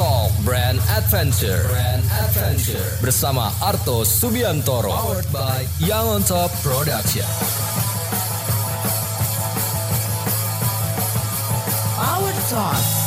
[0.00, 1.68] Talk Brand Adventure.
[1.68, 4.88] Brand Adventure bersama Arto Subiantoro.
[4.88, 7.28] Powered by Young on Top Production.
[12.00, 12.99] Power Talk.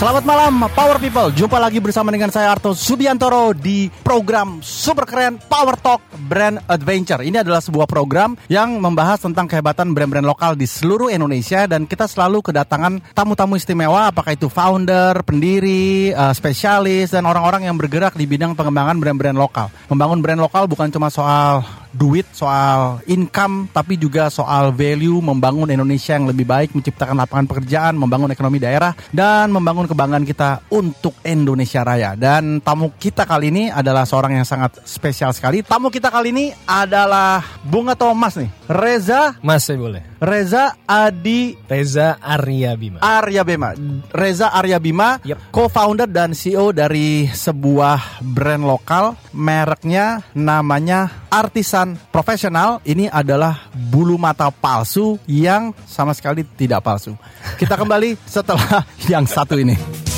[0.00, 1.28] Selamat malam Power People.
[1.28, 7.20] Jumpa lagi bersama dengan saya Arto Subiantoro Di program super keren Power Talk Brand Adventure.
[7.20, 12.08] Ini adalah sebuah program yang membahas tentang kehebatan brand-brand lokal di seluruh Indonesia Dan kita
[12.08, 18.24] selalu kedatangan tamu-tamu istimewa Apakah itu founder, pendiri, uh, spesialis Dan orang-orang yang bergerak di
[18.24, 19.68] bidang pengembangan brand-brand lokal.
[19.92, 21.60] Membangun brand lokal bukan cuma soal
[21.94, 27.94] duit, soal income, tapi juga soal value membangun Indonesia yang lebih baik, menciptakan lapangan pekerjaan,
[27.94, 32.18] membangun ekonomi daerah, dan membangun kebanggaan kita untuk Indonesia Raya.
[32.18, 35.62] Dan tamu kita kali ini adalah seorang yang sangat spesial sekali.
[35.62, 40.09] Tamu kita kali ini adalah Bunga Thomas nih, Reza, Mas boleh.
[40.20, 43.00] Reza Adi Reza Arya Bima.
[43.00, 43.72] Arya Bima,
[44.12, 45.48] Reza Arya Bima, Yep.
[45.48, 52.84] co-founder dan CEO dari sebuah brand lokal, mereknya namanya Artisan Profesional.
[52.84, 57.16] Ini adalah bulu mata palsu yang sama sekali tidak palsu.
[57.56, 60.09] Kita kembali setelah yang satu ini.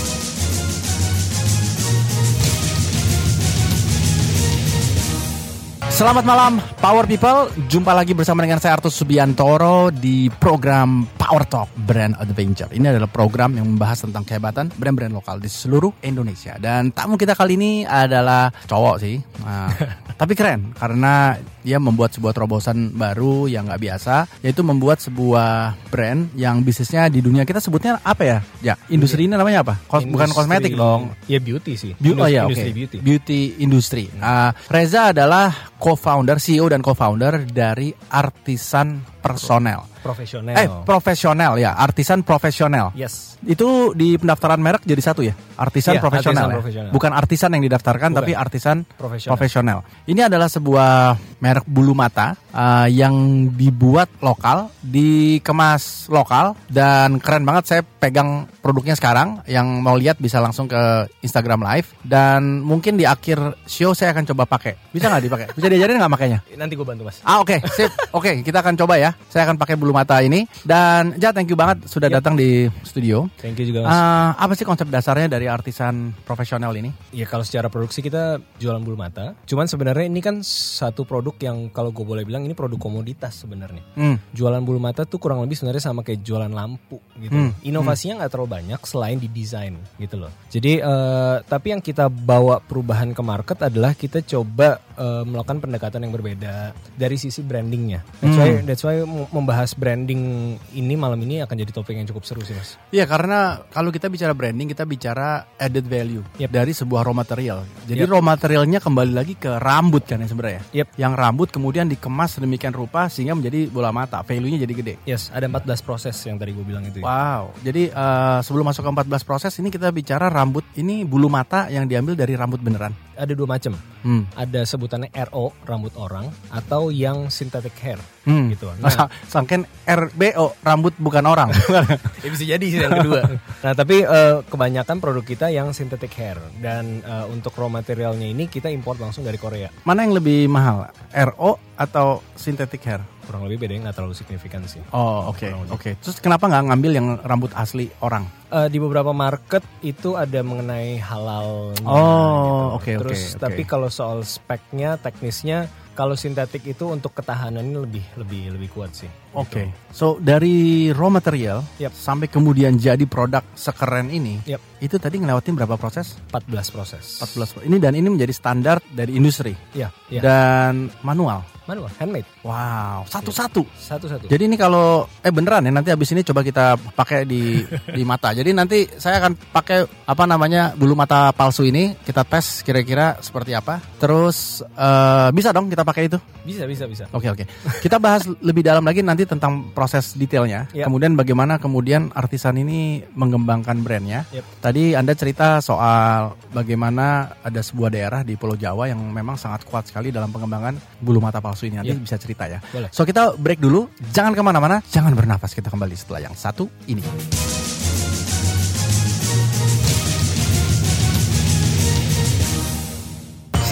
[6.02, 7.46] Selamat malam Power People.
[7.70, 13.06] Jumpa lagi bersama dengan saya Artus Subiantoro Di program Power Talk Brand Adventure Ini adalah
[13.06, 17.72] program yang membahas tentang kehebatan brand-brand lokal di seluruh Indonesia Dan tamu kita kali ini
[17.86, 19.70] adalah cowok sih Nah,
[20.20, 26.34] Tapi keren karena dia membuat sebuah terobosan baru yang nggak biasa Yaitu membuat sebuah brand
[26.34, 28.38] yang bisnisnya di dunia kita sebutnya apa ya?
[28.58, 29.78] Ya industri ini namanya apa?
[29.86, 31.94] Kos- bukan Industri- kosmetik dong Ya beauty sih.
[32.02, 32.50] Beau- oh ya.
[32.50, 32.96] Industri beauty.
[32.98, 34.04] Beauty industry.
[34.18, 39.80] Ah, Reza adalah co-founder, CEO dan co-founder dari Artisan Personel.
[40.02, 40.58] Profesional.
[40.58, 42.90] Eh, profesional ya, Artisan Profesional.
[42.92, 43.38] yes.
[43.42, 46.46] Itu di pendaftaran merek jadi satu ya, Artisan Iya, Profesional.
[46.46, 46.58] Artisan ya?
[46.58, 46.90] Profesional.
[46.90, 48.18] Bukan artisan yang didaftarkan, Bukan.
[48.22, 49.30] tapi Artisan Profesional.
[49.34, 49.78] Profesional.
[50.06, 50.90] Ini adalah sebuah
[51.38, 53.14] merek bulu mata ah, yang
[53.50, 57.64] dibuat lokal, dikemas lokal dan keren banget.
[57.66, 59.42] Saya pegang produknya sekarang.
[59.46, 60.82] Yang mau lihat bisa langsung ke
[61.20, 64.74] Instagram Live dan mungkin di akhir show saya akan coba pakai.
[64.90, 65.46] Bisa nggak dipakai?
[65.54, 66.38] Bisa diajarin nggak makanya?
[66.54, 67.22] Nanti gue bantu mas.
[67.22, 67.90] Ah oke, sip.
[68.10, 69.11] Oke, kita akan coba ya.
[69.28, 72.16] Saya akan pakai bulu mata ini dan ja thank you banget sudah Yep.
[72.18, 73.26] datang di studio.
[73.38, 73.90] Thank you juga mas.
[73.90, 76.92] Ah, apa sih konsep dasarnya dari artisan profesional ini?
[77.10, 79.32] Ya kalau secara produksi kita jualan bulu mata.
[79.44, 83.80] Cuman sebenarnya ini kan satu produk yang kalau gue boleh bilang ini produk komoditas sebenarnya.
[83.94, 84.20] Hmm.
[84.30, 87.32] Jualan bulu mata tuh kurang lebih sebenarnya sama kayak jualan lampu gitu.
[87.32, 90.32] Hmm, Inovasinya nggak terlalu banyak selain di desain gitu loh.
[90.48, 96.00] Jadi eh, tapi yang kita bawa perubahan ke market adalah kita coba eh, melakukan pendekatan
[96.00, 96.54] yang berbeda
[96.92, 98.00] dari sisi brandingnya.
[98.18, 98.64] That's why Hmm.
[98.64, 98.96] that's why
[99.28, 100.22] membahas branding
[100.70, 102.76] ini malam ini akan jadi topik yang cukup seru sih mas.
[102.88, 106.48] Iya karena kalau kita bicara branding kita bicara added value Yep.
[106.48, 107.64] dari sebuah raw material.
[107.84, 108.10] Jadi Yep.
[108.10, 110.62] raw materialnya kembali lagi ke rambut kan ya sebenarnya.
[110.72, 110.88] Yep.
[110.96, 114.20] Yang rambut kemudian dikemas sedemikian rupa sehingga menjadi bola mata.
[114.22, 114.94] Value-nya jadi gede.
[115.04, 116.98] Yes, ada 14 proses yang tadi gue bilang itu.
[116.98, 117.04] ya.
[117.04, 117.52] Wow.
[117.60, 121.84] Jadi eh, sebelum masuk ke 14 proses ini kita bicara rambut ini bulu mata yang
[121.84, 122.92] diambil dari rambut beneran.
[123.12, 123.76] Ada dua macam.
[124.02, 124.24] Hmm.
[124.34, 128.54] Ada sebutannya RO rambut orang atau yang synthetic hair Hmm.
[128.54, 128.70] gitu.
[128.78, 131.50] Nah, sa- sangken RBO rambut bukan orang.
[132.24, 133.20] ya bisa jadi sih yang kedua.
[133.60, 138.46] nah tapi eh, kebanyakan produk kita yang synthetic hair dan eh, untuk raw materialnya ini
[138.46, 139.68] kita import langsung dari Korea.
[139.82, 140.86] Mana yang lebih mahal?
[141.10, 143.02] RO atau synthetic hair?
[143.22, 144.82] Kurang lebih bedanya nggak terlalu signifikan sih.
[144.90, 145.90] Oh oke Kurang oke.
[145.90, 146.02] lebih.
[146.02, 148.26] Terus kenapa nggak ngambil yang rambut asli orang?
[148.50, 151.72] Eh, di beberapa market itu ada mengenai halal.
[151.82, 153.40] Oh, oke, oke, Terus oke.
[153.40, 159.21] tapi kalau soal speknya, teknisnya, kalau sintetik itu untuk ketahanannya lebih lebih lebih kuat sih.
[159.32, 159.66] Oke.
[159.66, 159.80] Gitu.
[159.92, 161.92] So dari raw material Yap.
[161.92, 164.60] sampai kemudian jadi produk sekeren ini, Yap.
[164.80, 166.16] itu tadi ngelewatin berapa proses?
[166.32, 167.20] 14 proses.
[167.20, 167.60] 14.
[167.68, 170.20] Ini dan ini menjadi standar dari industri Iya, iya.
[170.24, 171.44] dan manual.
[171.62, 173.62] Manual, handmade, Wow, satu-satu.
[173.70, 174.26] satu-satu.
[174.26, 177.62] Jadi ini kalau eh beneran ya nanti habis ini coba kita pakai di
[177.96, 178.34] di mata.
[178.34, 183.54] Jadi nanti saya akan pakai apa namanya bulu mata palsu ini kita tes kira-kira seperti
[183.54, 183.78] apa.
[184.02, 186.18] Terus eh, bisa dong kita pakai itu.
[186.42, 187.06] Bisa, bisa, bisa.
[187.14, 187.46] Oke oke.
[187.78, 190.66] Kita bahas lebih dalam lagi nanti tentang proses detailnya.
[190.70, 190.86] Ya.
[190.86, 194.24] Kemudian bagaimana kemudian artisan ini mengembangkan brandnya.
[194.34, 194.44] Yep.
[194.60, 199.88] Tadi anda cerita soal bagaimana ada sebuah daerah di Pulau Jawa yang memang sangat kuat
[199.88, 201.78] sekali dalam pengembangan bulu mata palsu ini.
[201.78, 202.00] Nanti Ya.
[202.00, 202.58] bisa cerita ya.
[202.72, 202.90] Boleh.
[202.90, 203.86] So kita break dulu.
[204.12, 204.82] Jangan ke mana-mana.
[204.90, 205.54] Jangan bernafas.
[205.54, 207.61] Kita kembali setelah yang satu ini.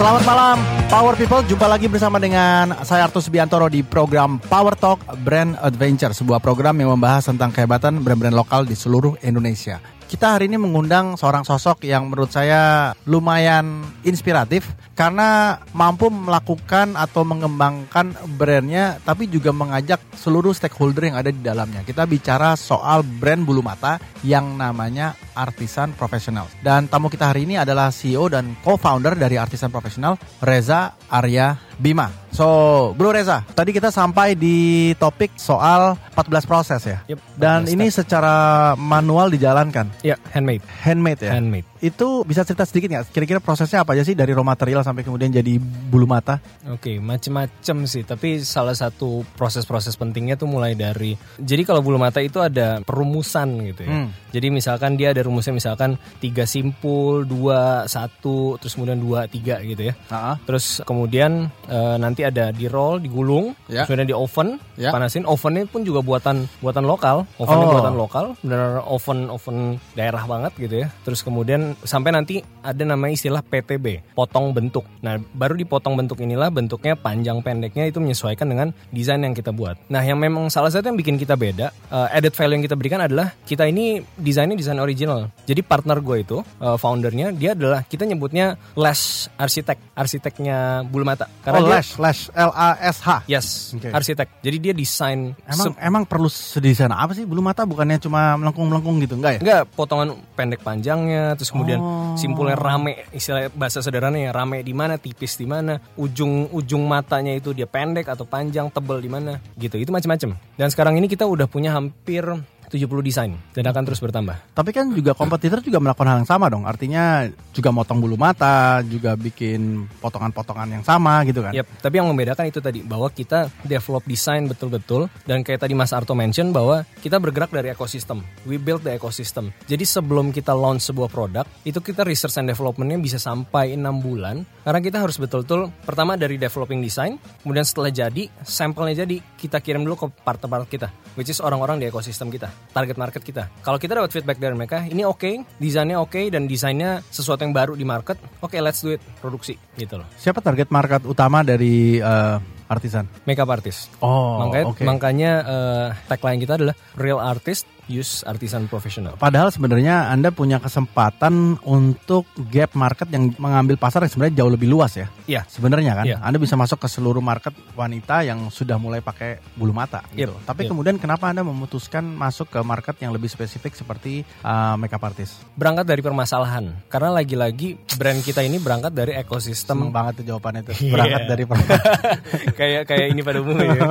[0.01, 0.57] Selamat malam
[0.89, 6.09] Power People, jumpa lagi bersama dengan saya Artus Biantoro di program Power Talk Brand Adventure,
[6.09, 9.77] sebuah program yang membahas tentang kehebatan brand-brand lokal di seluruh Indonesia.
[10.09, 17.21] Kita hari ini mengundang seorang sosok yang menurut saya lumayan inspiratif karena mampu melakukan atau
[17.21, 21.85] mengembangkan brandnya tapi juga mengajak seluruh stakeholder yang ada di dalamnya.
[21.85, 26.47] Kita bicara soal brand bulu mata yang namanya Artisan Profesional.
[26.59, 32.11] Dan tamu kita hari ini adalah CEO dan co-founder dari Artisan Profesional, Reza Arya Bima.
[32.31, 36.99] So, Bro Reza, tadi kita sampai di topik soal 14 proses ya.
[37.07, 38.35] Yep, Dan 14 ini secara
[38.75, 39.89] manual dijalankan.
[40.03, 40.63] Ya, handmade.
[40.83, 41.31] Handmade ya.
[41.35, 41.70] Handmade.
[41.81, 43.09] Itu bisa cerita sedikit nggak?
[43.09, 46.37] Kira-kira prosesnya apa aja sih dari raw material sampai kemudian jadi bulu mata?
[46.69, 48.05] Oke, macem-macem sih.
[48.05, 51.17] Tapi salah satu proses-proses pentingnya tuh mulai dari.
[51.41, 53.91] Jadi kalau bulu mata itu ada perumusan gitu ya.
[53.97, 54.13] Hmm.
[54.29, 59.89] Jadi misalkan dia ada rumusnya misalkan tiga simpul, dua satu, terus kemudian dua tiga gitu
[59.89, 59.93] ya.
[60.07, 63.83] Ah, Terus kemudian eh, nanti ada di roll, digulung, Ya.
[63.83, 64.47] terus kemudian di oven,
[64.77, 64.93] Ya.
[64.93, 65.25] panasin.
[65.25, 67.73] Ovennya pun juga buatan buatan lokal, ovennya Oh.
[67.73, 69.57] buatan lokal, benar oven oven
[69.97, 70.87] daerah banget gitu ya.
[71.01, 74.83] Terus kemudian sampai nanti ada namanya istilah PTB, potong bentuk.
[74.99, 79.77] Nah baru dipotong bentuk inilah bentuknya panjang pendeknya itu menyesuaikan dengan desain yang kita buat.
[79.87, 82.99] Nah yang memang salah satu yang bikin kita beda, eh, added value yang kita berikan
[82.99, 85.29] adalah kita ini desainnya desain original.
[85.43, 91.29] Jadi partner gue itu, eh, foundernya dia adalah kita nyebutnya Lash arsitek, arsiteknya bulu mata.
[91.45, 93.09] oh, dia- Lash, Lash, L A S H.
[93.25, 93.89] Yes, Oke.
[93.89, 94.27] arsitek.
[94.41, 99.15] Jadi dia desain Emang emang perlu sedesain apa sih bulu mata bukannya cuma melengkung-melengkung gitu
[99.15, 99.39] enggak ya?
[99.39, 102.15] enggak potongan pendek panjangnya, terus kemudian Oh.
[102.17, 107.31] simpulnya rame, istilah bahasa sederhananya ya rame di mana, tipis di mana, ujung ujung matanya
[107.31, 109.79] itu dia pendek atau panjang, tebel di mana, gitu.
[109.79, 110.35] Itu macam-macam.
[110.57, 112.23] Dan sekarang ini kita udah punya hampir
[112.71, 114.55] 70 desain dan akan terus bertambah.
[114.55, 116.63] Tapi kan juga kompetitor juga melakukan hal yang sama dong.
[116.63, 121.51] Artinya juga motong bulu mata, juga bikin potongan-potongan yang sama gitu kan.
[121.51, 125.91] Yap, tapi yang membedakan itu tadi bahwa kita develop desain betul-betul dan kayak tadi Mas
[125.91, 128.23] Arto mention bahwa kita bergerak dari ekosistem.
[128.47, 129.51] We build the ecosystem.
[129.67, 134.47] Jadi sebelum kita launch sebuah produk, itu kita research and developmentnya bisa sampai enam bulan
[134.61, 139.81] karena kita harus betul-betul pertama dari developing design, kemudian setelah jadi, sampelnya jadi, kita kirim
[139.81, 143.49] dulu ke partner-partner kita, which is orang-orang di ekosistem kita, target market kita.
[143.63, 147.73] Kalau kita dapat feedback dari mereka, ini oke, desainnya oke dan desainnya sesuatu yang baru
[147.75, 150.07] di market, oke let's do it, produksi gitu loh.
[150.15, 152.37] Siapa target market utama dari eh,
[152.71, 153.07] artisan?
[153.27, 153.91] Makeup artist.
[153.99, 154.83] Oh, makanya oke.
[154.87, 159.19] makanya eh, tagline kita adalah real artist use artisan professional.
[159.19, 164.67] Padahal sebenarnya Anda punya kesempatan untuk gap market yang mengambil pasar yang sebenarnya jauh lebih
[164.67, 165.11] luas ya.
[165.27, 165.43] Iya.
[165.45, 166.17] Sebenarnya kan, Iya.
[166.23, 170.31] Anda bisa masuk ke seluruh market wanita yang sudah mulai pakai bulu mata gitu.
[170.31, 170.69] Yep, Tapi yep.
[170.71, 175.43] kemudian kenapa Anda memutuskan masuk ke market yang lebih spesifik seperti uh, makeup artist?
[175.53, 176.71] Berangkat dari permasalahan.
[176.87, 180.71] Karena lagi-lagi brand kita ini berangkat dari Seneng ekosistem banget tuh jawabannya itu.
[180.87, 180.91] Iya.
[180.93, 181.43] Berangkat dari
[182.59, 183.69] kayak kayak ini pada umumnya.
[183.73, 183.81] ya.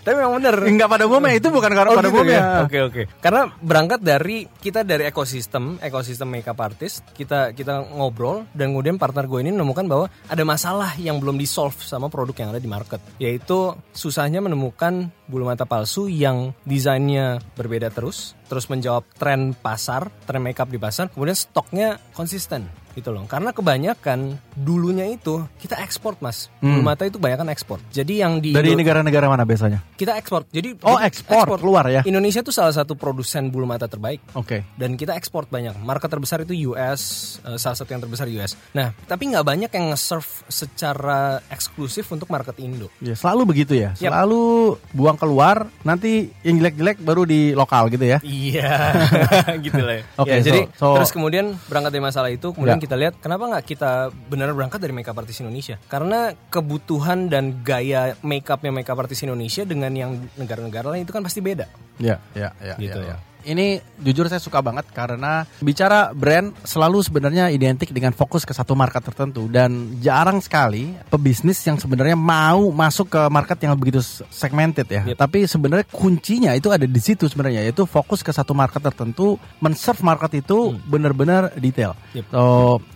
[0.00, 0.54] Tapi memang benar.
[0.62, 2.38] Enggak pada umumnya itu bukan karena Oh, pada gitu umumnya.
[2.38, 2.62] ya?
[2.64, 3.02] Oke oke.
[3.18, 7.02] Karena berangkat dari kita dari ekosistem ekosistem makeup artist.
[7.10, 11.46] Kita kita ngobrol dan kemudian partner gue ini menemukan bahwa ada masalah yang belum di
[11.48, 13.00] solve sama produk yang ada di market.
[13.18, 20.42] Yaitu susahnya menemukan bulu mata palsu yang desainnya berbeda terus terus menjawab tren pasar tren
[20.42, 21.10] makeup di pasar.
[21.10, 24.18] Kemudian stoknya konsisten gitu loh karena kebanyakan
[24.52, 28.58] dulunya itu kita ekspor mas bulu mata itu kebanyakan ekspor jadi yang di Hmm.
[28.60, 29.80] Dari negara-negara mana biasanya?
[29.94, 32.02] kita ekspor jadi Oh, ekspor, keluar ya?
[32.02, 34.66] Indonesia tuh salah satu produsen bulu mata terbaik Oke.
[34.74, 35.76] dan kita ekspor banyak.
[35.78, 37.00] Market terbesar itu US,
[37.40, 38.58] eh, salah satu yang terbesar US.
[38.70, 42.88] Nah, tapi nggak banyak yang nge-serve secara eksklusif untuk market Indo.
[42.98, 43.92] Ya, selalu begitu ya.
[43.94, 44.42] Selalu
[44.90, 48.18] buang keluar, nanti yang jelek-jelek baru di lokal gitu ya.
[48.20, 48.72] Iya,
[49.64, 49.94] gitu lah.
[49.96, 50.04] ya.
[50.16, 52.79] Oke, Ya, so- jadi so- terus kemudian berangkat dari masalah itu, kemudian Ya.
[52.80, 55.76] Kita lihat kenapa nggak kita benar berangkat dari makeup artist Indonesia?
[55.86, 61.44] Karena kebutuhan dan gaya makeupnya makeup artist Indonesia dengan yang negara-negara lain itu kan pasti
[61.44, 61.68] beda.
[62.00, 62.98] Ya, ya, ya, Gitu.
[62.98, 63.29] ya, ya.
[63.44, 68.76] Ini jujur saya suka banget karena bicara brand selalu sebenarnya identik dengan fokus ke satu
[68.76, 74.88] market tertentu dan jarang sekali pebisnis yang sebenarnya mau masuk ke market yang begitu segmented
[74.88, 75.02] ya.
[75.12, 75.16] Yep.
[75.16, 80.00] Tapi sebenarnya kuncinya itu ada di situ sebenarnya yaitu fokus ke satu market tertentu, men-serve
[80.04, 81.96] market itu benar-benar detail.
[82.12, 82.24] Yep.
[82.32, 82.42] So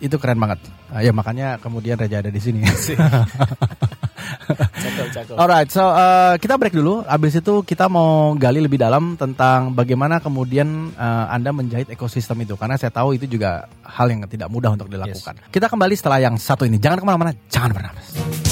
[0.01, 0.61] itu keren banget.
[0.93, 2.61] Ah, ya makanya kemudian Reja ada di sini.
[4.45, 5.35] Cakep, cakep.
[5.35, 7.01] Alright, so uh, kita break dulu.
[7.05, 12.53] Abis itu kita mau gali lebih dalam tentang bagaimana kemudian uh, Anda menjahit ekosistem itu.
[12.53, 15.41] Karena saya tahu itu juga hal yang tidak mudah untuk dilakukan.
[15.49, 16.77] Kita kembali setelah yang satu ini.
[16.77, 18.44] Jangan ke mana-mana, jangan bernapas.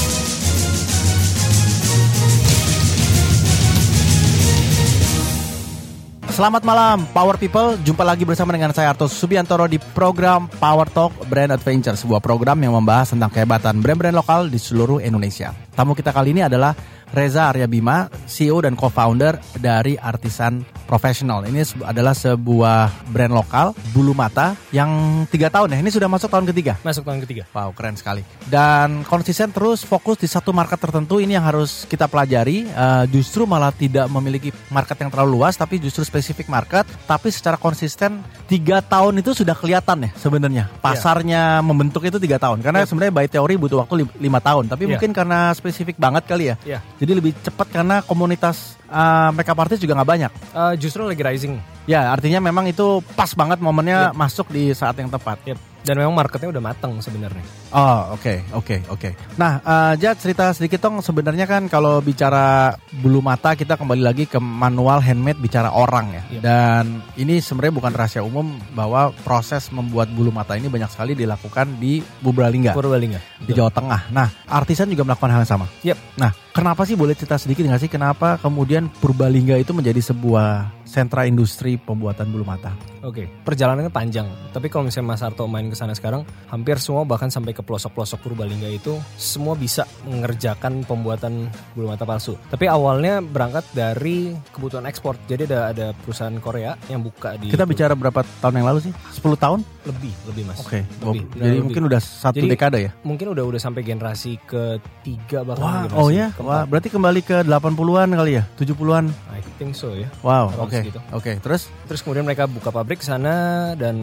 [6.34, 11.14] Selamat malam Power People, jumpa lagi bersama dengan saya Arto Subiantoro di program Power Talk
[11.30, 15.54] Brand Adventure, sebuah program yang membahas tentang kehebatan brand-brand lokal di seluruh Indonesia.
[15.78, 16.74] Tamu kita kali ini adalah
[17.14, 21.46] Reza Arya Bima, CEO dan co-founder dari Artisan Professional.
[21.46, 24.90] Ini adalah sebuah brand lokal bulu mata yang
[25.30, 25.86] tiga tahun ya.
[25.86, 26.74] Ini sudah masuk tahun ketiga.
[26.82, 27.46] Masuk tahun ketiga.
[27.54, 28.26] Wow, keren sekali.
[28.50, 32.66] Dan konsisten terus fokus di satu market tertentu ini yang harus kita pelajari.
[32.66, 36.90] Eh, justru malah tidak memiliki market yang terlalu luas, tapi justru spesifik market.
[37.06, 40.66] Tapi secara konsisten tiga tahun itu sudah kelihatan ya sebenarnya.
[40.82, 42.66] Pasarnya membentuk itu tiga tahun.
[42.66, 42.90] Karena Iya.
[42.90, 44.66] sebenarnya by teori butuh waktu lim- lima tahun.
[44.66, 44.98] Tapi Iya.
[44.98, 46.56] mungkin karena spesifik banget kali ya.
[46.66, 46.80] Iya.
[47.04, 50.32] Jadi lebih cepat karena komunitas eh, makeup artist juga nggak banyak.
[50.32, 51.60] Eh, justru lagi rising.
[51.84, 54.16] Ya, artinya memang itu pas banget momennya Iya.
[54.16, 55.36] masuk di saat yang tepat.
[55.44, 55.73] Yep.
[55.84, 57.44] Dan memang marketnya udah matang sebenarnya.
[57.76, 59.10] Oh oke oke oke.
[59.36, 64.24] Nah eh, Jad cerita sedikit dong sebenarnya kan kalau bicara bulu mata kita kembali lagi
[64.26, 66.24] ke manual handmade bicara orang ya.
[66.32, 66.42] Iya.
[66.42, 66.84] Dan
[67.20, 72.00] ini sebenarnya bukan rahasia umum bahwa proses membuat bulu mata ini banyak sekali dilakukan di
[72.00, 73.20] Purbalingga Purbalingga.
[73.44, 74.02] di Jawa Tengah.
[74.16, 75.68] Nah artisan juga melakukan hal yang sama.
[75.84, 75.98] Yep.
[76.16, 81.26] Nah kenapa sih boleh cerita sedikit nggak sih kenapa kemudian Purbalingga itu menjadi sebuah sentra
[81.26, 82.70] industri pembuatan bulu mata?
[83.02, 84.30] Oke, perjalanannya panjang.
[84.54, 86.22] Tapi kalau misalnya Mas Arto main ke sana sekarang,
[86.54, 92.38] hampir semua bahkan sampai ke pelosok-pelosok Purbalingga itu semua bisa mengerjakan pembuatan bulu mata palsu.
[92.54, 95.18] Tapi awalnya berangkat dari kebutuhan ekspor.
[95.26, 98.94] Jadi ada ada perusahaan Korea yang buka di Kita bicara berapa tahun yang lalu sih?
[98.94, 99.66] 10 tahun?
[99.84, 100.60] lebih, lebih Mas.
[100.64, 100.80] Oke.
[101.04, 101.64] Lebih, Jadi lebih.
[101.68, 102.92] mungkin udah satu Jadi, dekade ya?
[103.04, 106.28] Mungkin udah udah sampai generasi ketiga bahkan Wah, generasi oh ya?
[106.32, 106.48] keempat.
[106.48, 108.44] Wah, berarti kembali ke 80-an kali ya?
[108.56, 109.06] 70-an.
[109.36, 110.08] I think so ya.
[110.24, 110.83] Wow, oke.
[110.84, 111.00] Segitu.
[111.16, 114.00] Oke, terus Terus kemudian mereka buka pabrik ke sana dan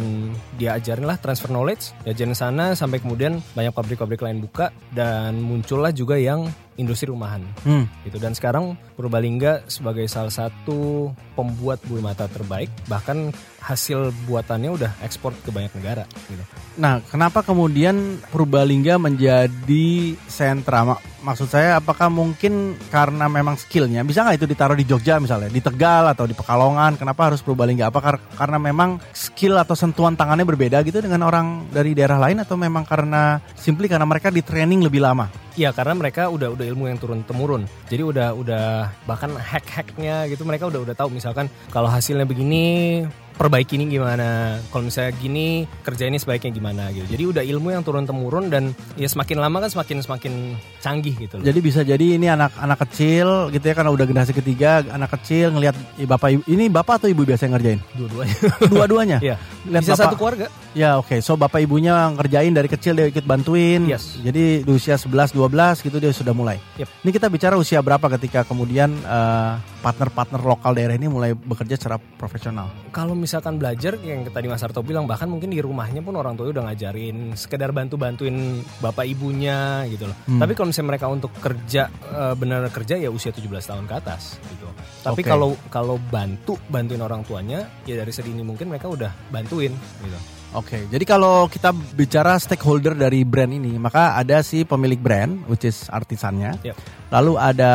[0.60, 6.20] diajarin lah transfer knowledge, diajarin sana sampai kemudian banyak pabrik-pabrik lain buka dan muncullah juga
[6.20, 6.46] yang
[6.80, 8.16] industri rumahan hmm, gitu.
[8.16, 15.36] Dan sekarang Purbalingga sebagai salah satu pembuat bulu mata terbaik, bahkan hasil buatannya udah ekspor
[15.44, 16.40] ke banyak negara gitu.
[16.80, 20.84] Nah, kenapa kemudian Purbalingga menjadi sentra?
[20.88, 25.52] Mak- Maksud saya, apakah mungkin karena memang skillnya bisa nggak itu ditaruh di Jogja misalnya,
[25.52, 26.96] di Tegal atau di Pekalongan?
[26.96, 27.92] Kenapa harus Purbalingga?
[27.92, 32.40] Apa kar- karena memang skill atau sentuhan tangannya berbeda gitu dengan orang dari daerah lain
[32.40, 35.28] atau memang karena simply karena mereka di training lebih lama?
[35.60, 37.68] Iya karena mereka udah udah ilmu yang turun temurun.
[37.92, 38.64] Jadi udah udah
[39.04, 43.04] bahkan hack-hacknya gitu mereka udah udah tahu misalkan kalau hasilnya begini
[43.40, 44.60] perbaiki ini gimana.
[44.68, 45.46] Kalau misalnya gini
[45.80, 47.08] kerjainnya sebaiknya gimana gitu.
[47.08, 50.32] Jadi udah ilmu yang turun temurun dan ya semakin lama kan semakin semakin
[50.78, 51.44] canggih gitu loh.
[51.44, 55.72] Jadi bisa jadi ini anak-anak kecil gitu ya karena udah generasi ketiga anak kecil ngelihat
[55.96, 58.36] "Ih, bapak ibu ini bapak atau ibu biasa yang ngerjain Dua-duanya.
[58.72, 59.36] dua-duanya Iya.
[59.62, 60.46] Lihat Bisa bapak- satu keluarga.
[60.70, 64.20] ya oke so bapak ibunya ngerjain dari kecil dia ikut bantuin Yes.
[64.20, 65.48] jadi di usia 11 12
[65.80, 66.88] gitu dia sudah mulai Yep.
[67.00, 71.96] ini kita bicara usia berapa ketika kemudian eh, partner-partner lokal daerah ini mulai bekerja secara
[71.96, 76.34] profesional Kalau misalkan belajar yang tadi Mas Arto bilang bahkan mungkin di rumahnya pun orang
[76.34, 80.18] tua udah ngajarin sekedar bantu-bantuin bapak ibunya gitu loh.
[80.26, 80.42] Hmm.
[80.42, 84.42] Tapi kalau misalnya mereka untuk kerja eh, benar kerja ya usia 17 tahun ke atas
[84.50, 84.66] gitu.
[85.06, 85.30] Tapi Oke.
[85.30, 89.70] kalau kalau bantu bantuin orang tuanya ya dari sedini mungkin mereka udah bantuin
[90.02, 90.18] gitu.
[90.50, 95.62] Oke, jadi kalau kita bicara stakeholder dari brand ini, maka ada si pemilik brand, which
[95.62, 96.58] is artisannya.
[96.66, 96.74] Yep.
[97.10, 97.72] Lalu ada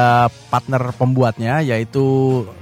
[0.48, 2.04] partner pembuatnya, yaitu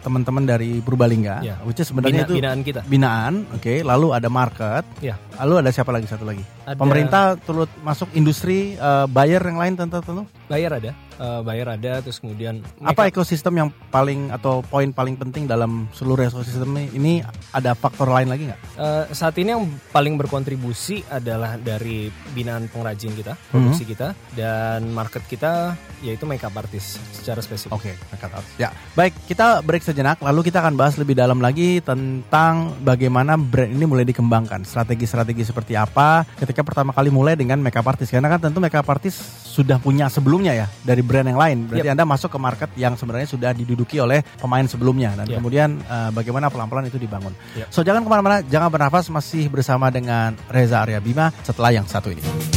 [0.01, 1.61] teman-teman dari Purbalingga, Ya.
[1.61, 2.81] which is sebenarnya Bina- itu binaan kita.
[2.83, 3.33] binaan.
[3.53, 4.81] Oke, lalu ada market.
[4.97, 5.21] Ya.
[5.37, 6.41] Lalu ada siapa lagi satu lagi?
[6.65, 10.25] Ada- Pemerintah turut masuk industri, eh, buyer yang lain tentu-tentu.
[10.53, 15.49] Bayar ada, eh, bayar ada terus kemudian Apa ekosistem yang paling atau poin paling penting
[15.49, 16.85] dalam seluruh ekosistem ini?
[16.93, 17.13] Ini
[17.49, 18.61] ada faktor lain lagi nggak?
[18.77, 25.25] Eh, saat ini yang paling berkontribusi adalah dari binaan pengrajin kita, produksi kita, dan market
[25.25, 25.73] kita
[26.05, 27.73] yaitu makeup artist secara spesifik.
[27.73, 28.53] Oke, nekat artis.
[28.61, 30.21] Ya, baik kita break sejenak.
[30.21, 35.73] Lalu kita akan bahas lebih dalam lagi tentang bagaimana brand ini mulai dikembangkan, strategi-strategi seperti
[35.73, 38.13] apa ketika pertama kali mulai dengan makeup artist.
[38.13, 39.17] Karena kan tentu makeup artist
[39.47, 40.11] sudah punya
[40.43, 41.57] sebelumnya ya dari brand yang lain.
[41.71, 41.95] Berarti Yep.
[41.95, 45.35] anda masuk ke market yang sebenarnya sudah diduduki oleh pemain sebelumnya dan Yep.
[45.39, 47.31] kemudian eh, bagaimana pelan-pelan itu dibangun.
[47.55, 47.71] Yep.
[47.71, 49.07] So jangan ke mana-mana, jangan bernafas.
[49.07, 52.52] Masih bersama dengan Reza Arya Bima setelah yang satu ini.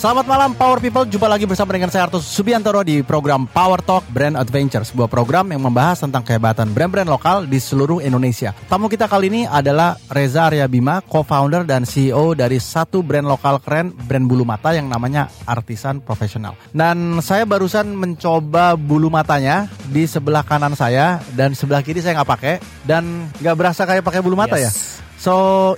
[0.00, 4.08] Selamat malam Power People, jumpa lagi bersama dengan saya Artus Subiantoro di program Power Talk
[4.08, 8.56] Brand Adventure, sebuah program yang membahas tentang kehebatan brand-brand lokal di seluruh Indonesia.
[8.64, 13.60] Tamu kita kali ini adalah Reza Arya Bima, co-founder dan CEO dari satu brand lokal
[13.60, 16.56] keren, brand bulu mata yang namanya Artisan Profesional.
[16.72, 22.30] Dan saya barusan mencoba bulu matanya di sebelah kanan saya dan sebelah kiri saya nggak
[22.40, 22.54] pakai
[22.88, 24.72] dan nggak berasa kayak pakai bulu mata ya.
[25.20, 25.34] So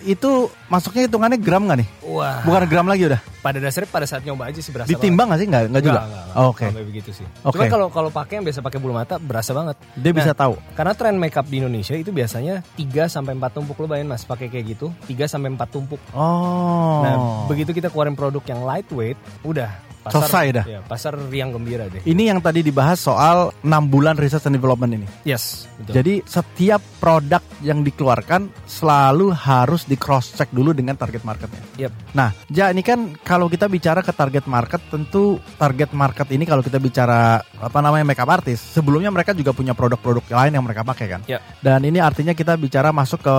[0.06, 1.88] itu masuknya hitungannya gram nggak nih?
[2.06, 2.46] Wah.
[2.46, 3.18] Bukan gram lagi udah.
[3.42, 5.48] Pada dasarnya pada saat nyoba aja sih berasa Ditimbang nggak sih?
[5.50, 6.00] Nggak, nggak juga.
[6.38, 6.70] Oh, Oke.
[6.70, 7.26] Sampai begitu sih.
[7.42, 7.58] Oke.
[7.58, 9.82] Cuma kalau kalau pakai yang biasa pakai bulu mata berasa banget.
[9.98, 10.54] Dia bisa Nah, tahu.
[10.78, 14.46] Karena tren makeup di Indonesia itu biasanya 3 sampai 4 tumpuk lo bayangin Mas pakai
[14.46, 15.98] kayak gitu, 3 sampai 4 tumpuk.
[16.14, 17.02] Oh.
[17.02, 17.14] Nah,
[17.50, 20.64] begitu kita keluarin produk yang lightweight, udah pasar Selesai dah.
[20.66, 22.02] Ya, pasar riang gembira deh.
[22.02, 25.06] Ini yang tadi dibahas soal 6 bulan research and development ini.
[25.22, 25.94] Yes, betul.
[26.02, 31.62] Jadi setiap produk yang dikeluarkan selalu harus di cross check dulu dengan target marketnya.
[31.78, 31.92] Yep.
[32.12, 36.60] Nah, ja ini kan kalau kita bicara ke target market, tentu target market ini kalau
[36.60, 41.06] kita bicara apa namanya makeup artist, sebelumnya mereka juga punya produk-produk lain yang mereka pakai
[41.06, 41.20] kan.
[41.24, 41.38] Ya.
[41.62, 43.36] Dan ini artinya kita bicara masuk ke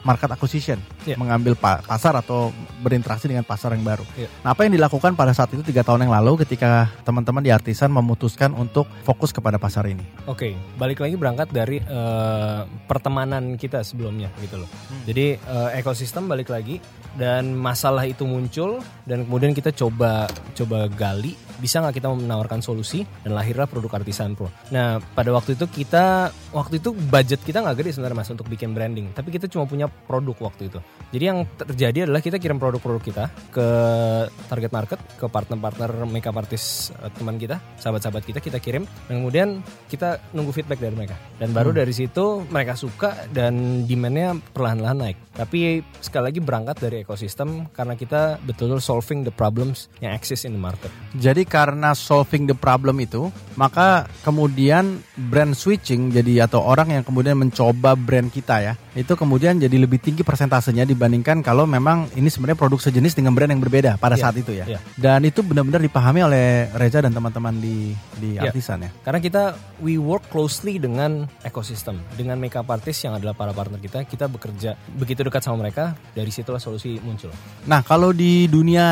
[0.00, 1.14] market acquisition, Ya.
[1.20, 4.04] mengambil pa- pasar atau berinteraksi dengan pasar yang baru.
[4.16, 4.32] Ya.
[4.40, 7.92] Nah, apa yang dilakukan pada saat itu tiga tahun yang lalu ketika teman-teman di artisan
[7.92, 10.02] memutuskan untuk fokus kepada pasar ini?
[10.26, 14.70] Oke, balik lagi berangkat dari eh, pertemanan kita sebelumnya gitu loh.
[15.06, 16.82] Jadi eh, ekosistem balik lagi
[17.16, 23.02] dan masalah itu muncul dan kemudian kita coba coba gali bisa nggak kita menawarkan solusi
[23.24, 24.52] dan lahirlah produk Artisan Pro.
[24.70, 28.76] Nah pada waktu itu kita waktu itu budget kita nggak gede sebenarnya mas untuk bikin
[28.76, 30.78] branding, tapi kita cuma punya produk waktu itu.
[31.14, 33.66] Jadi yang terjadi adalah kita kirim produk-produk kita ke
[34.50, 39.48] target market, ke partner-partner makeup artist eh, teman kita, sahabat-sahabat kita kita kirim dan kemudian
[39.88, 45.18] kita nunggu feedback dari mereka dan baru dari situ mereka suka dan demandnya perlahan-lahan naik.
[45.36, 50.56] Tapi sekali lagi berangkat dari ekosistem karena kita betul-betul solving the problems yang exist in
[50.56, 50.90] the market.
[51.16, 57.38] Jadi karena solving the problem itu, maka kemudian brand switching jadi atau orang yang kemudian
[57.38, 62.58] mencoba brand kita ya, itu kemudian jadi lebih tinggi persentasenya dibandingkan kalau memang ini sebenarnya
[62.58, 64.64] produk sejenis dengan brand yang berbeda pada Iya, saat itu ya.
[64.66, 64.80] iya.
[64.98, 68.50] Dan itu benar-benar dipahami oleh Reza dan teman-teman di di Iya.
[68.50, 68.90] artisan ya.
[69.00, 69.42] Karena kita
[69.80, 74.74] we work closely dengan ekosistem, dengan makeup artist yang adalah para partner kita, kita bekerja
[74.96, 77.30] begitu dekat sama mereka, dari situlah solusi muncul.
[77.64, 78.86] Nah, kalau di dunia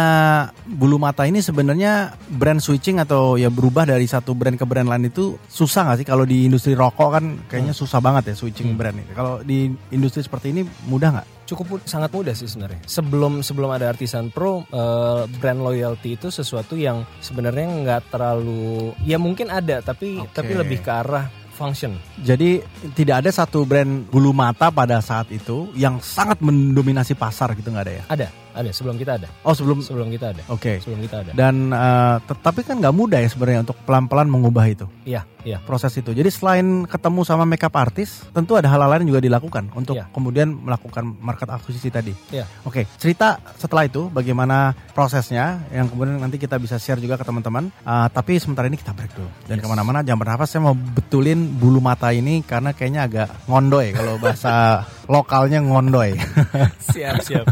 [0.65, 5.09] bulu mata ini sebenarnya brand switching atau ya berubah dari satu brand ke brand lain
[5.09, 6.07] itu susah nggak sih?
[6.13, 7.81] Kalau di industri rokok kan kayaknya Hmm.
[7.81, 9.17] susah banget ya switching brand ini.
[9.17, 11.49] Kalau di industri seperti ini mudah nggak?
[11.49, 12.85] Cukup sangat mudah sih sebenarnya.
[12.85, 19.17] Sebelum sebelum ada Artisan Pro, eh, brand loyalty itu sesuatu yang sebenarnya nggak terlalu, ya
[19.17, 20.37] mungkin ada, tapi Oke.
[20.37, 21.97] tapi lebih ke arah function.
[22.21, 22.61] Jadi
[22.93, 27.85] tidak ada satu brand bulu mata pada saat itu yang sangat mendominasi pasar gitu nggak
[27.89, 28.05] ada ya?
[28.11, 28.71] Ada, ada.
[28.71, 29.87] Sebelum kita ada, Oh sebelum, oke.
[29.87, 30.43] sebelum kita ada,
[30.79, 31.31] sebelum kita ada.
[31.35, 35.59] Dan eh, tetapi kan nggak mudah ya sebenarnya untuk pelan-pelan mengubah itu Iya, iya.
[35.61, 36.11] proses itu.
[36.11, 40.07] Jadi selain ketemu sama makeup artist, tentu ada hal-hal lain juga dilakukan untuk Iya.
[40.09, 42.15] kemudian melakukan market akuisisi tadi.
[42.31, 42.47] Iya.
[42.63, 47.69] Oke, cerita setelah itu bagaimana prosesnya yang kemudian nanti kita bisa share juga ke teman-teman.
[47.83, 49.63] Ah, tapi sementara ini kita break dulu dan Yes.
[49.63, 50.49] ke mana-mana jangan bernafas.
[50.49, 54.53] Saya mau betulin bulu mata ini karena kayaknya agak ngondoy kalau bahasa
[55.07, 56.17] lokalnya ngondoy.
[56.95, 57.45] Siap, siap.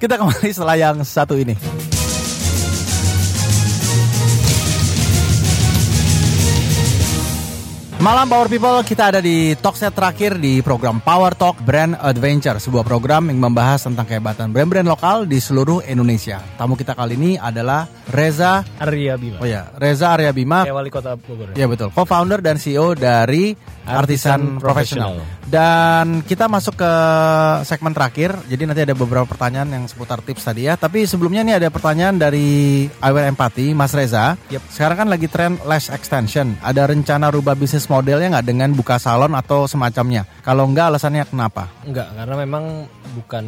[0.00, 1.54] kita kembali setelah yang satu ini.
[8.02, 12.58] Malam Power People, kita ada di talk set terakhir di program Power Talk Brand Adventure,
[12.58, 16.42] sebuah program yang membahas tentang kehebatan brand-brand lokal di seluruh Indonesia.
[16.58, 19.38] Tamu kita kali ini adalah Reza, Arya Bima.
[19.38, 21.54] oh ya, Reza Arya Bima, Kayak wali kota Bogor.
[21.54, 23.54] ya betul, co-founder dan CEO dari
[23.86, 25.18] Artisan Professional.
[25.42, 26.92] Dan kita masuk ke
[27.68, 30.80] segmen terakhir, jadi nanti ada beberapa pertanyaan yang seputar tips tadi ya.
[30.80, 34.40] Tapi sebelumnya nih ada pertanyaan dari Aware Empathy, Mas Reza.
[34.48, 34.62] Yep.
[34.72, 36.56] Sekarang kan lagi tren lash extension.
[36.64, 40.24] Ada rencana rubah bisnis modelnya nggak dengan buka salon atau semacamnya?
[40.40, 41.68] Kalau enggak, alasannya kenapa?
[41.84, 42.64] Enggak, karena memang
[43.12, 43.44] bukan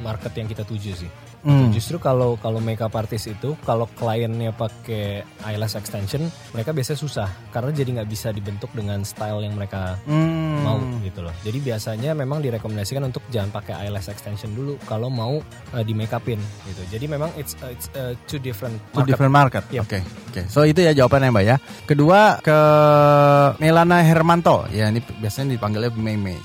[0.00, 1.10] market yang kita tuju sih.
[1.40, 1.70] Hmm.
[1.70, 7.70] Justru kalau kalau makeup artist itu kalau kliennya pakai eyelash extension, mereka biasanya susah karena
[7.70, 10.62] jadi nggak bisa dibentuk dengan style yang mereka Hmm.
[10.62, 11.30] mau gitu loh.
[11.42, 15.38] Jadi biasanya memang direkomendasikan untuk jangan pakai eyelash extension dulu kalau mau
[15.72, 16.82] uh, di make upin gitu.
[16.90, 19.08] Jadi memang it's uh, it's uh, two different Two market.
[19.08, 19.62] different market.
[19.70, 19.82] Yep.
[19.84, 19.98] Oke,
[20.28, 20.42] oke.
[20.50, 21.56] So itu ya jawabannya Mbak ya.
[21.84, 22.58] Kedua ke
[23.58, 24.66] Melana Hermanto.
[24.70, 26.38] Ya ini biasanya dipanggilnya Mei Mei.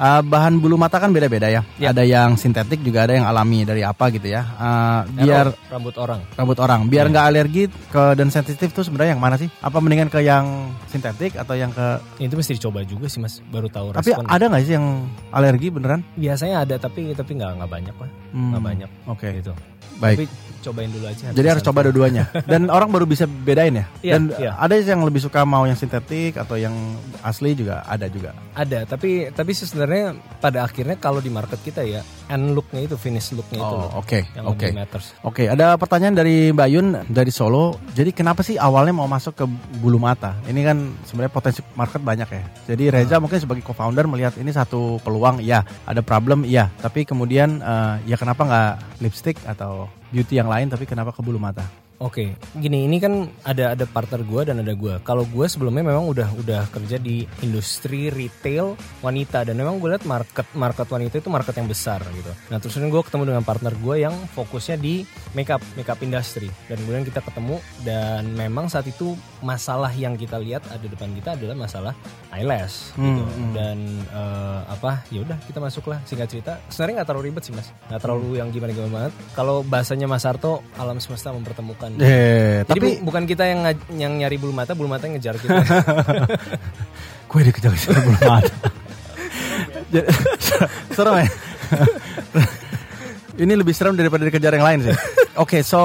[0.00, 1.60] Uh, bahan bulu mata kan beda-beda ya.
[1.76, 1.92] Ya.
[1.92, 4.48] Ada yang sintetik juga ada yang alami dari apa gitu ya.
[4.56, 6.24] Uh, biar rambut orang.
[6.32, 9.52] rambut orang, biar nggak alergi ke dan sensitif tuh sebenarnya yang mana sih?
[9.60, 12.00] Apa mendingan ke yang sintetik atau yang ke?
[12.16, 14.24] Itu mesti dicoba juga sih Mas, baru tahu Tapi respon.
[14.24, 14.86] ada nggak sih yang
[15.30, 16.00] alergi beneran?
[16.16, 18.10] Biasanya ada tapi tapi nggak nggak banyak lah.
[18.32, 19.52] Hmm, Nggak banyak Oke, gitu.
[20.00, 20.16] baik.
[20.16, 20.24] Tapi
[20.60, 21.32] cobain dulu aja.
[21.32, 22.28] Jadi harus coba dua-duanya.
[22.50, 23.86] Dan orang baru bisa bedain ya.
[24.00, 24.52] Iya, Dan iya.
[24.56, 26.72] ada yang lebih suka mau yang sintetik atau yang
[27.24, 28.36] asli juga ada juga.
[28.54, 33.34] Ada, tapi tapi sebenarnya pada akhirnya kalau di market kita ya end looknya itu finish
[33.34, 34.62] looknya itu Oh, oke, yang oke.
[34.62, 35.06] lebih matters.
[35.26, 37.74] Oke, ada pertanyaan dari Mbak Yun dari Solo.
[37.90, 39.44] Jadi kenapa sih awalnya mau masuk ke
[39.82, 40.38] bulu mata?
[40.46, 42.42] Ini kan sebenarnya potensi market banyak ya.
[42.70, 45.62] Jadi Reza mungkin sebagai co-founder melihat ini satu peluang, ya.
[45.86, 46.70] Ada problem, iya.
[46.78, 51.38] Tapi kemudian eh, ya kenapa nggak lipstick atau beauty yang lain, tapi kenapa ke bulu
[51.38, 51.64] mata?
[52.00, 55.04] Oke, gini ini kan ada ada partner gue dan ada gue.
[55.04, 58.72] Kalau gue sebelumnya memang udah udah kerja di industri retail
[59.04, 62.32] wanita dan memang gue lihat market market wanita itu market yang besar gitu.
[62.48, 65.04] Nah terus gue ketemu dengan partner gue yang fokusnya di
[65.36, 69.12] makeup makeup industry dan kemudian kita ketemu dan memang saat itu
[69.44, 71.92] masalah yang kita lihat ada depan kita adalah masalah
[72.30, 77.42] eyelash gitu dan eh, apa ya udah kita masuklah singkat cerita sebenarnya nggak terlalu ribet
[77.42, 81.90] sih mas nggak terlalu yang gimana gimana banget kalau bahasanya Mas Arto alam semesta mempertemukan
[81.96, 83.60] Eh, jadi tapi bu- bukan kita yang
[83.92, 85.58] yang nyari bulu mata, bulu mata yang ngejar kita.
[87.26, 88.54] gue dikejar-kejar bulu mata.
[90.94, 91.26] Serem ya.
[93.42, 94.96] Ini lebih serem daripada dikejar yang lain sih.
[95.40, 95.80] Oke, so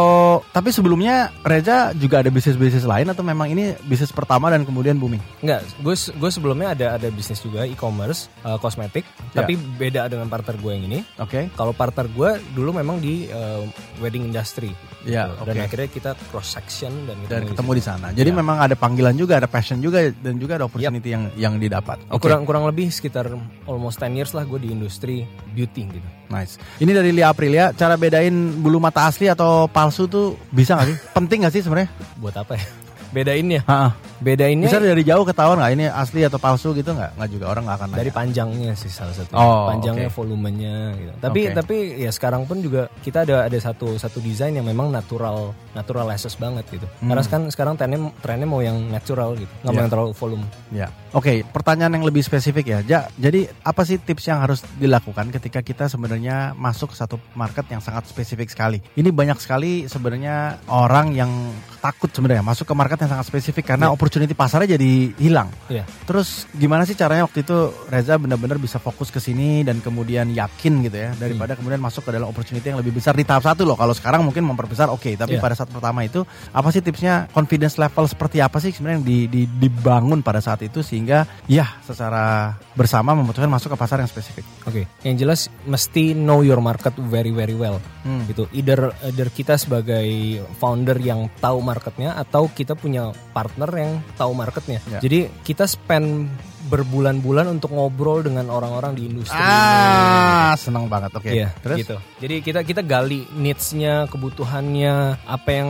[0.51, 5.23] tapi sebelumnya Reza juga ada bisnis-bisnis lain atau memang ini bisnis pertama dan kemudian booming?
[5.39, 9.39] Enggak, gue gue sebelumnya ada ada bisnis juga e-commerce, uh, kosmetik, Ya.
[9.47, 10.99] tapi beda dengan partner gue yang ini.
[11.23, 11.47] Oke.
[11.55, 13.63] Kalau partner gue dulu memang di uh,
[14.03, 14.75] wedding industry.
[15.07, 15.47] Ya, gitu.
[15.47, 15.65] Dan oke.
[15.71, 18.07] akhirnya kita cross section dan, Dan ketemu di sana.
[18.11, 18.35] Jadi Ya.
[18.35, 22.03] memang ada panggilan juga, ada passion juga dan juga ada opportunity yang yang didapat.
[22.03, 22.19] situ.
[22.19, 23.31] Kurang kurang lebih sekitar
[23.63, 25.23] almost 10 years lah gue di industri
[25.55, 26.09] beauty gitu.
[26.29, 26.57] Nice.
[26.81, 30.97] Ini dari Lia Aprilia, cara bedain bulu mata asli atau palsu tuh bisa nggak sih?
[31.13, 31.89] Penting nggak sih sebenarnya?
[32.17, 32.84] Buat apa ya?
[33.15, 33.63] Bedainnya.
[33.63, 33.95] Ha-ha.
[34.17, 37.15] Bedainnya Bisa dari jauh ketahuan nggak ini asli atau palsu gitu nggak?
[37.15, 37.99] Nggak juga orang nggak akan nanya.
[37.99, 40.15] dari panjangnya sih salah satu Oh, panjangnya oke.
[40.15, 41.53] volumenya gitu tapi Oke.
[41.53, 46.05] tapi ya sekarang pun juga kita ada ada satu satu desain yang memang natural natural
[46.05, 49.75] lashes banget gitu karena sekarang sekarang trennya trennya mau yang natural gitu nggak mau Hmm.
[49.75, 49.81] Ya.
[49.81, 51.45] yang terlalu volume Ya, oke.
[51.47, 53.01] Pertanyaan yang lebih spesifik ya, Ja.
[53.15, 57.79] Jadi apa sih tips yang harus dilakukan ketika kita sebenarnya masuk ke satu market yang
[57.79, 58.83] sangat spesifik sekali?
[58.91, 61.31] Ini banyak sekali sebenarnya orang yang
[61.79, 63.93] takut sebenarnya masuk ke market yang sangat spesifik karena Ya.
[63.93, 65.47] opportunity pasarnya jadi hilang.
[65.67, 65.85] Iya.
[66.03, 67.55] Terus gimana sih caranya waktu itu
[67.87, 71.59] Reza benar-benar bisa fokus ke sini dan kemudian yakin gitu ya daripada Hmm.
[71.61, 73.75] kemudian masuk ke dalam opportunity yang lebih besar di tahap satu loh.
[73.75, 75.41] Kalau sekarang mungkin memperbesar oke, tapi Iya.
[75.41, 79.17] pada saat pertama itu apa sih tipsnya confidence level seperti apa sih sebenarnya yang di,
[79.27, 84.47] di- dibangun pada saat itu sehingga ya secara bersama memutuskan masuk ke pasar yang spesifik.
[84.63, 87.77] Oke, yang jelas mesti know your market very very well.
[88.01, 88.23] Hmm.
[88.25, 88.47] Gitu.
[88.53, 90.07] Either either kita sebagai
[90.55, 92.94] founder yang tahu marketnya atau kita punya
[93.33, 94.79] partner yang tahu marketnya.
[94.87, 94.99] Ya.
[95.03, 96.29] Jadi kita spend
[96.65, 99.37] berbulan-bulan untuk ngobrol dengan orang-orang di industri.
[99.37, 101.13] Ah, senang banget.
[101.13, 101.29] Oke.
[101.29, 101.95] Iya, Terus gitu.
[102.17, 105.69] Jadi kita kita gali needs-nya, kebutuhannya, apa yang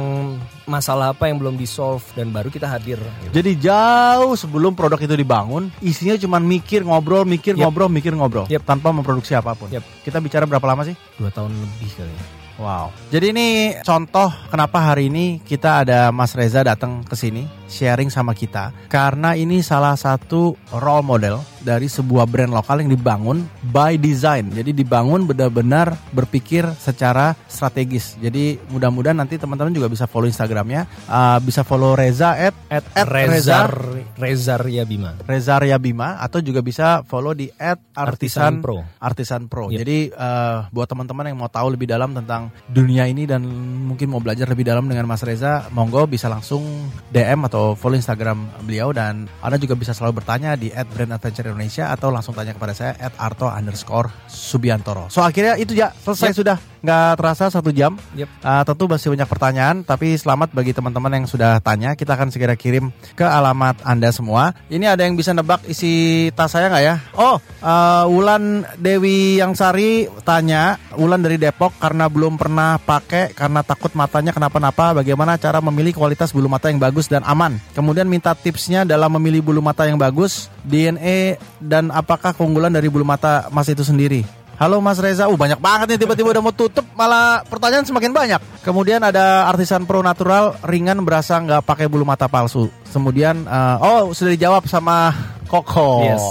[0.65, 2.97] masalah apa yang belum di solve dan baru kita hadir.
[3.27, 3.31] Gitu.
[3.35, 7.61] Jadi jauh sebelum produk itu dibangun, isinya cuma mikir ngobrol, mikir Yep.
[7.67, 8.63] ngobrol, mikir ngobrol, Yep.
[8.63, 9.67] tanpa memproduksi apa pun.
[9.67, 9.83] Yep.
[10.07, 10.95] Kita bicara berapa lama sih?
[11.19, 12.44] Dua tahun lebih kali ya.
[12.55, 12.95] Wow.
[13.11, 13.47] Jadi ini
[13.83, 19.34] contoh kenapa hari ini kita ada Mas Reza datang ke sini sharing sama kita karena
[19.34, 23.41] ini salah satu role model dari sebuah brand lokal yang dibangun
[23.73, 24.54] by design.
[24.54, 28.21] Jadi dibangun benar-benar berpikir secara strategis.
[28.21, 33.08] Jadi mudah-mudahan nanti teman-teman juga bisa follow Instagramnya, Uh, bisa follow Reza at At, At
[33.10, 33.71] Rezar
[34.17, 35.17] Rezar Yabima.
[35.25, 38.78] Reza Ria Bima atau juga bisa follow di at Artisan Artisan Pro.
[38.99, 39.65] Artisan Pro.
[39.71, 39.78] Yep.
[39.82, 43.45] Jadi eh, buat teman-teman yang mau tahu lebih dalam tentang dunia ini dan
[43.86, 46.63] mungkin mau belajar lebih dalam dengan Mas Reza, monggo bisa langsung
[47.10, 51.47] DM atau follow Instagram beliau dan Anda juga bisa selalu bertanya di at Brand Adventure
[51.47, 55.07] Indonesia atau langsung tanya kepada saya at Arto underscore Subiantoro.
[55.07, 56.37] So akhirnya itu ya selesai Yep.
[56.37, 57.98] sudah nggak terasa satu jam.
[58.13, 58.30] Yep.
[58.45, 61.98] Uh, tentu masih banyak pertanyaan, tapi selamat bagi teman-teman yang sudah tanya.
[61.98, 64.54] Kita akan segera kirim ke alamat Anda semua.
[64.69, 66.95] Ini ada yang bisa nebak isi tas saya nggak ya?
[67.17, 73.65] Oh, uh, Wulan Dewi Yang Sari tanya, Wulan dari Depok karena belum pernah pakai karena
[73.65, 75.02] takut matanya kenapa-napa.
[75.02, 77.58] Bagaimana cara memilih kualitas bulu mata yang bagus dan aman?
[77.74, 83.08] Kemudian minta tipsnya dalam memilih bulu mata yang bagus, DNA dan apakah keunggulan dari bulu
[83.08, 84.44] mata Mas itu sendiri?
[84.55, 88.41] Halo Mas Reza, uh banyak banget nih tiba-tiba udah mau tutup malah pertanyaan semakin banyak.
[88.63, 92.71] Kemudian ada artisan pro natural ringan berasa nggak pakai bulu mata palsu.
[92.87, 95.11] Kemudian eh, oh sudah dijawab sama
[95.51, 96.07] Koko.
[96.07, 96.23] Yes.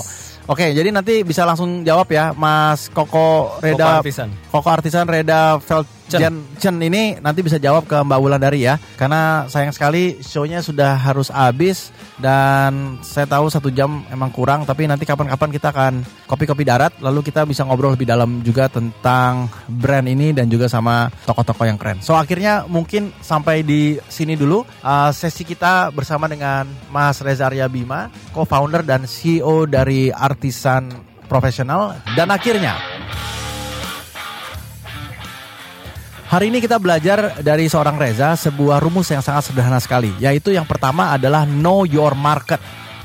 [0.44, 4.28] Oke, jadi nanti bisa langsung jawab ya Mas Koko Reda Koko Artisan.
[4.48, 8.76] Koko Artisan Reda Feldjen Chen ini nanti bisa jawab ke Mbak Wulandari ya.
[8.96, 11.90] Karena sayang sekali show-nya sudah harus habis
[12.20, 15.92] dan saya tahu satu jam emang kurang tapi nanti kapan-kapan kita akan
[16.30, 21.10] kopi-kopi darat lalu kita bisa ngobrol lebih dalam juga tentang brand ini dan juga sama
[21.26, 21.98] tokoh-tokoh yang keren.
[22.04, 27.66] So akhirnya mungkin sampai di sini dulu uh, sesi kita bersama dengan Mas Reza Arya
[27.66, 32.76] Bima, co-founder dan CEO dari Artisan profesional dan akhirnya
[36.24, 40.64] Hari ini kita belajar dari seorang Reza sebuah rumus yang sangat sederhana sekali, yaitu yang
[40.64, 42.58] pertama adalah know your market.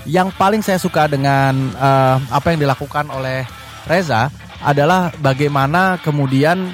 [0.08, 3.44] Yang paling saya suka dengan uh, apa yang dilakukan oleh
[3.86, 4.32] Reza
[4.64, 6.72] adalah bagaimana kemudian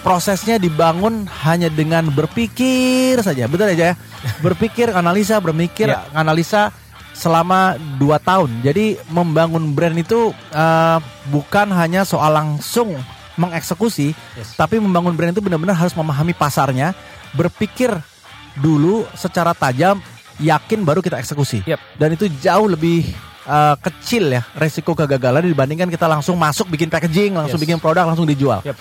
[0.00, 3.94] prosesnya dibangun hanya dengan berpikir saja, betul aja ya?
[4.44, 6.08] Berpikir, analisa, berpikir, Ya.
[6.16, 6.72] analisa
[7.12, 8.50] selama 2 tahun.
[8.64, 10.98] Jadi membangun brand itu uh,
[11.30, 12.96] bukan hanya soal langsung
[13.36, 14.56] mengeksekusi, Yes.
[14.56, 16.96] tapi membangun brand itu benar-benar harus memahami pasarnya,
[17.32, 17.92] berpikir
[18.56, 20.00] dulu secara tajam,
[20.40, 21.64] yakin baru kita eksekusi.
[21.68, 21.80] Yep.
[22.00, 23.12] Dan itu jauh lebih
[23.44, 27.64] uh, kecil ya resiko kegagalan dibandingkan kita langsung masuk bikin packaging, langsung Yes.
[27.68, 28.64] bikin produk, langsung dijual.
[28.64, 28.76] Yep.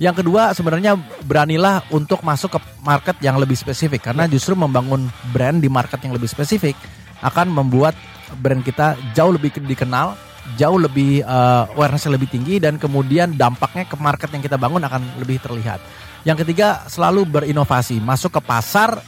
[0.00, 0.96] Yang kedua sebenarnya
[1.28, 6.16] beranilah untuk masuk ke market yang lebih spesifik karena justru membangun brand di market yang
[6.16, 6.72] lebih spesifik
[7.20, 7.92] akan membuat
[8.40, 10.16] brand kita jauh lebih dikenal,
[10.56, 15.02] jauh lebih uh, awareness lebih tinggi dan kemudian dampaknya ke market yang kita bangun akan
[15.20, 15.78] lebih terlihat.
[16.22, 19.00] Yang ketiga selalu berinovasi, masuk ke pasar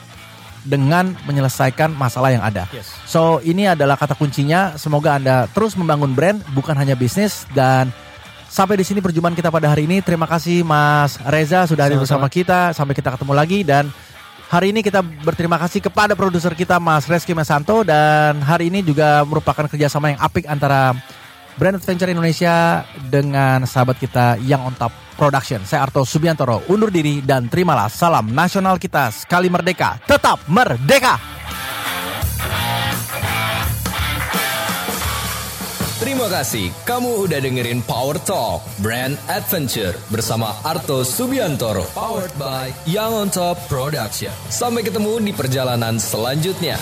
[0.62, 2.70] dengan menyelesaikan masalah yang ada.
[2.70, 2.94] Yes.
[3.04, 4.78] So ini adalah kata kuncinya.
[4.78, 7.90] Semoga Anda terus membangun brand bukan hanya bisnis dan
[8.46, 10.00] sampai di sini perjumpaan kita pada hari ini.
[10.00, 12.70] Terima kasih Mas Reza sudah hadir bersama kita.
[12.72, 13.90] Sampai kita ketemu lagi dan
[14.52, 19.26] hari ini kita berterima kasih kepada produser kita Mas Reski Mesanto dan hari ini juga
[19.26, 20.94] merupakan kerjasama yang apik antara
[21.56, 25.60] Brand Adventure Indonesia dengan sahabat kita yang on top production.
[25.68, 31.20] Saya Arto Subiantoro undur diri dan terimalah salam nasional kita sekali merdeka, tetap merdeka.
[36.02, 41.86] Terima kasih kamu udah dengerin Power Talk Brand Adventure bersama Arto Subiantoro.
[41.94, 44.34] Powered by Young on Top Production.
[44.50, 46.74] Sampai ketemu di perjalanan selanjutnya.